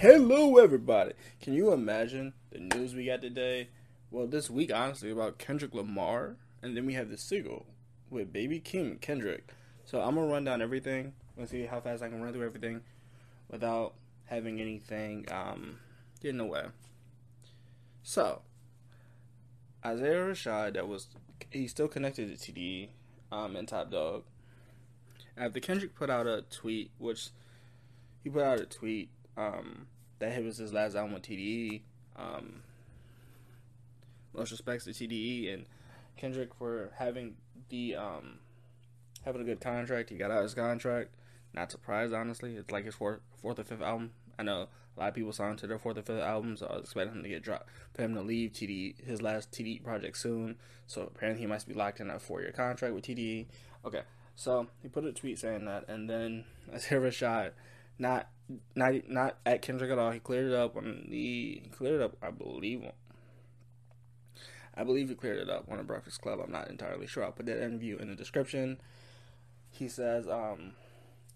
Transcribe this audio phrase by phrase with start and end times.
[0.00, 1.12] Hello, everybody.
[1.42, 3.68] Can you imagine the news we got today?
[4.10, 7.66] Well, this week, honestly, about Kendrick Lamar, and then we have the single
[8.08, 9.52] with Baby Keem and Kendrick.
[9.84, 11.12] So I'm gonna run down everything.
[11.36, 12.80] Let's see how fast I can run through everything
[13.50, 13.92] without
[14.24, 15.80] having anything um,
[16.22, 16.64] get in the way.
[18.02, 18.40] So
[19.84, 21.08] Isaiah Rashad, that was
[21.50, 22.88] he's still connected to TDE
[23.30, 24.22] um, and Top Dawg.
[25.36, 27.28] After Kendrick put out a tweet, which
[28.24, 29.86] he put out a tweet um,
[30.20, 31.82] that was his last album with TDE.
[32.16, 32.62] Um,
[34.32, 35.66] most respects to TDE and
[36.16, 37.34] Kendrick for having
[37.68, 38.38] the um,
[39.24, 40.10] having a good contract.
[40.10, 41.14] He got out his contract.
[41.52, 42.56] Not surprised, honestly.
[42.56, 44.12] It's like his fourth, fourth or fifth album.
[44.38, 46.74] I know a lot of people signed to their fourth or fifth album, so I
[46.74, 50.16] was expecting him to get dropped, for him to leave TDE, his last TDE project
[50.16, 50.56] soon.
[50.86, 53.46] So apparently he must be locked in a four year contract with TDE.
[53.84, 54.02] Okay,
[54.36, 57.52] so he put a tweet saying that, and then Isaiah Rashad
[57.98, 58.28] not
[58.74, 60.10] not not at Kendrick at all.
[60.10, 62.84] He cleared it up on the cleared it up, I believe.
[64.74, 66.40] I believe he cleared it up on a Breakfast Club.
[66.42, 67.24] I'm not entirely sure.
[67.24, 68.80] I'll put that interview in the description.
[69.68, 70.72] He says, um,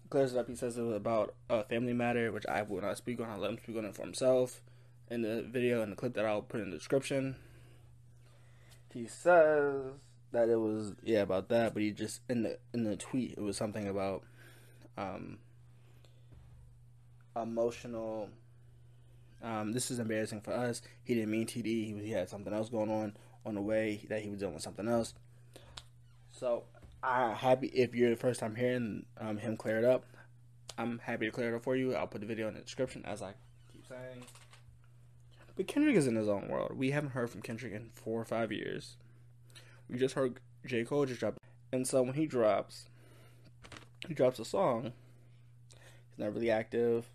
[0.09, 0.47] clears it up.
[0.47, 3.29] He says it was about a family matter, which I will not speak on.
[3.29, 4.61] I'll let him speak on it for himself
[5.09, 7.35] in the video and the clip that I'll put in the description.
[8.93, 9.91] He says
[10.31, 13.41] that it was yeah about that, but he just in the in the tweet it
[13.41, 14.23] was something about
[14.97, 15.37] um
[17.35, 18.29] emotional.
[19.43, 20.81] Um, this is embarrassing for us.
[21.03, 21.65] He didn't mean TD.
[21.65, 24.63] He, he had something else going on on the way that he was dealing with
[24.63, 25.13] something else.
[26.31, 26.63] So
[27.03, 30.05] I'm happy if you're the first time hearing um, him clear it up.
[30.77, 31.95] I'm happy to clear it up for you.
[31.95, 33.33] I'll put the video in the description as I
[33.71, 34.25] keep saying.
[35.55, 36.73] But Kendrick is in his own world.
[36.75, 38.97] We haven't heard from Kendrick in four or five years.
[39.89, 40.83] We just heard J.
[40.83, 41.35] Cole just drop.
[41.71, 42.87] And so when he drops,
[44.07, 44.91] he drops a song.
[46.09, 47.09] He's not really active.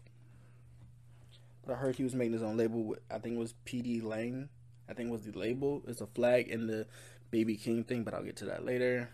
[1.70, 2.84] I heard he was making his own label.
[2.84, 4.48] With, I think it was pgLang.
[4.88, 5.82] I think was the label.
[5.86, 6.86] It's a flag in the
[7.30, 9.08] Baby Keem thing, but I'll get to that later.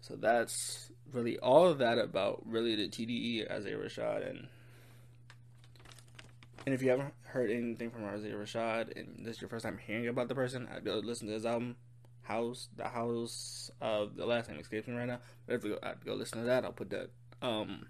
[0.00, 4.48] So that's really all of that about really the TDE Isaiah Rashad and
[6.66, 9.78] and if you haven't heard anything from Isaiah Rashad and this is your first time
[9.78, 11.76] hearing about the person, I'd go listen to his album
[12.22, 15.20] House, the House of the last name escapes me right now.
[15.46, 17.10] But if you go, I'd go listen to that, I'll put that
[17.42, 17.86] um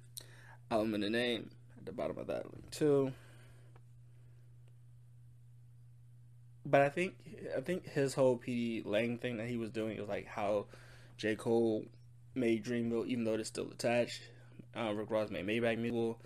[0.70, 3.12] album in the name at the bottom of that link too.
[6.64, 7.14] But I think
[7.56, 10.66] I think his whole pgLang thing that he was doing was like how
[11.16, 11.84] J Cole
[12.34, 14.22] made Dreamville, even though it's still attached.
[14.76, 16.20] Uh, Rick Ross made Maybach Musical.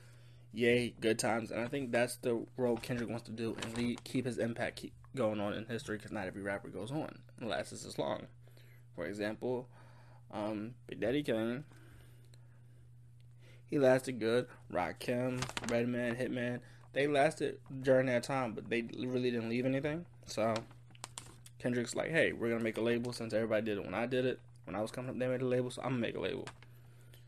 [0.53, 4.05] Yay, good times, and I think that's the role Kendrick wants to do and lead,
[4.05, 7.49] keep his impact keep going on in history because not every rapper goes on and
[7.49, 8.27] lasts this long.
[8.95, 9.69] For example,
[10.31, 11.65] um, Big Daddy Kane,
[13.69, 14.47] he lasted good.
[14.73, 16.61] Rakim, Redman, Hitman,
[16.93, 20.07] they lasted during that time, but they really didn't leave anything.
[20.27, 20.55] So
[21.59, 24.25] Kendrick's like, hey, we're gonna make a label since everybody did it when I did
[24.25, 24.41] it.
[24.65, 26.47] When I was coming up, they made a label, so I'm gonna make a label.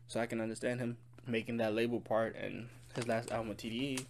[0.07, 4.05] So I can understand him making that label part and his last album with TDE.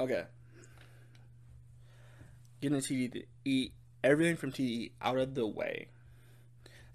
[0.00, 0.24] Okay.
[2.60, 3.70] Getting TDE,
[4.02, 5.88] everything from TDE out of the way.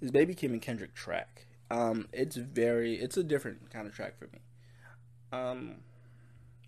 [0.02, 1.46] This Baby Keem and Kendrick track.
[1.72, 4.40] Um, it's very, it's a different kind of track for me.
[5.31, 5.75] Um,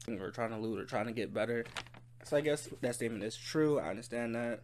[0.08, 1.66] we're trying to loot or trying to get better.
[2.24, 3.80] So I guess that statement is true.
[3.80, 4.62] I understand that.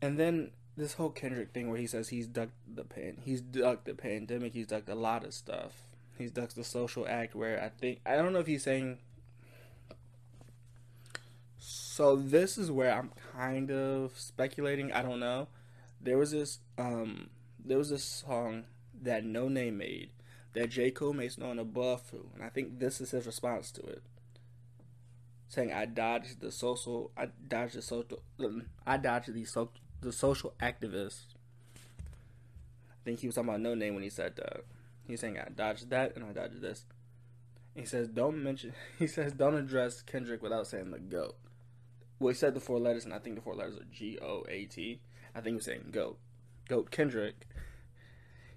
[0.00, 3.84] And then this whole Kendrick thing where he says he's ducked the pan, he's ducked
[3.84, 5.82] the pandemic, he's ducked a lot of stuff.
[6.16, 8.98] He's ducked the social act where I think I don't know if he's saying.
[11.58, 14.92] So this is where I'm kind of speculating.
[14.92, 15.48] I don't know.
[16.00, 17.30] There was this um
[17.64, 18.64] there was this song
[19.02, 20.10] that Noname made
[20.54, 23.82] that J Cole makes known above through, and I think this is his response to
[23.82, 24.02] it,
[25.48, 28.20] saying I dodged the social, I dodged the social,
[28.86, 31.24] I dodged the social the social activist.
[32.90, 34.64] I think he was talking about Noname when he said that.
[35.06, 36.84] He's saying I dodged that and I dodged this.
[37.74, 38.74] He says don't mention.
[38.98, 41.36] He says don't address Kendrick without saying the goat.
[42.18, 44.44] Well, he said the four letters, and I think the four letters are G O
[44.48, 45.00] A T.
[45.34, 46.18] I think he was saying goat,
[46.68, 47.46] goat Kendrick.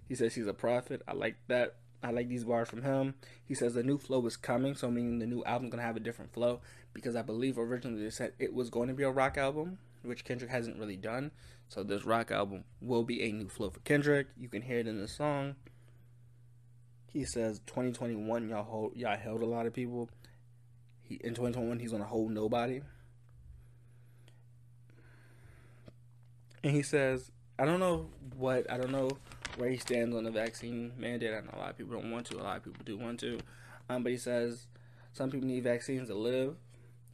[0.08, 1.02] He says he's a prophet.
[1.08, 1.76] I like that.
[2.04, 3.14] I like these bars from him.
[3.46, 6.02] He says the new flow is coming, so meaning the new album's gonna have a
[6.02, 6.60] different flow
[6.94, 10.26] because I believe originally they said it was going to be a rock album, which
[10.26, 11.32] Kendrick hasn't really done.
[11.70, 14.28] So this rock album will be a new flow for Kendrick.
[14.38, 15.56] You can hear it in the song.
[17.14, 20.10] He says 2021 y'all hold y'all held a lot of people.
[21.04, 22.82] He in 2021 he's gonna hold nobody.
[26.64, 29.10] And he says, I don't know what I don't know
[29.58, 31.34] where he stands on the vaccine mandate.
[31.34, 33.20] I know a lot of people don't want to, a lot of people do want
[33.22, 33.40] to.
[33.90, 34.68] Um, but he says
[35.14, 36.56] some people need vaccines to live.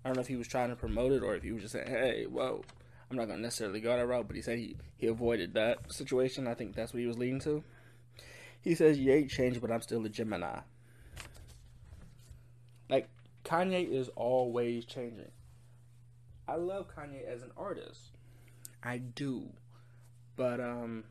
[0.03, 1.73] I don't know if he was trying to promote it or if he was just
[1.73, 2.63] saying, hey, well,
[3.09, 5.91] I'm not going to necessarily go that route, but he said he, he avoided that
[5.91, 6.47] situation.
[6.47, 7.63] I think that's what he was leading to.
[8.61, 10.59] He says, You ain't changed, but I'm still a Gemini.
[12.89, 13.09] Like,
[13.45, 15.31] Kanye is always changing.
[16.47, 18.16] I love Kanye as an artist.
[18.83, 19.49] I do.
[20.35, 21.03] But, um,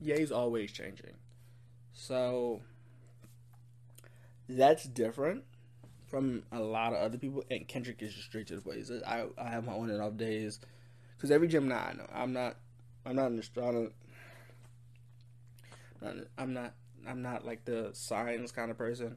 [0.00, 1.14] Ye's always changing.
[1.92, 2.60] So,
[4.48, 5.44] that's different
[6.08, 7.44] from a lot of other people.
[7.50, 8.90] And Kendrick is just straight to the point.
[9.06, 10.60] I, I have my on and off days.
[11.16, 12.56] Because every Gemini I know, I'm not,
[13.06, 13.90] I'm not an astronomer.
[16.36, 16.74] I'm not
[17.08, 19.16] I'm not like the signs kind of person,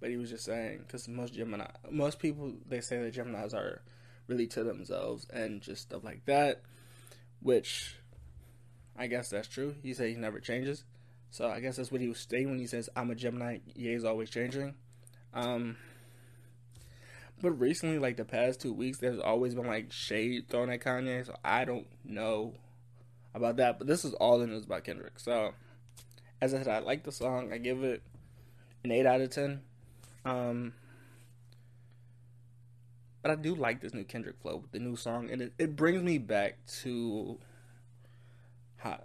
[0.00, 3.82] but he was just saying because most Gemini, most people they say that Gemini's are
[4.26, 6.62] really to themselves and just stuff like that,
[7.40, 7.96] which
[8.96, 9.74] I guess that's true.
[9.82, 10.84] He said he never changes,
[11.30, 13.58] so I guess that's what he was saying when he says I'm a Gemini.
[13.74, 14.74] Ye's always changing.
[15.34, 15.76] Um,
[17.40, 21.26] but recently, like the past two weeks, there's always been like shade thrown at Kanye,
[21.26, 22.54] so I don't know
[23.34, 23.78] about that.
[23.78, 25.52] But this is all the news about Kendrick, so
[26.40, 27.52] as I said, I like the song.
[27.52, 28.02] I give it
[28.84, 29.60] an eight out of ten.
[30.24, 30.72] Um,
[33.26, 35.74] but I do like this new Kendrick flow with the new song, and it, it
[35.74, 37.36] brings me back to
[38.76, 39.00] how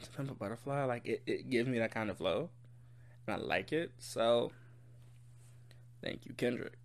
[0.00, 0.84] to Pimp a Butterfly.
[0.84, 2.48] Like it, it gives me that kind of flow,
[3.26, 3.92] and I like it.
[3.98, 4.52] So,
[6.02, 6.79] thank you, Kendrick.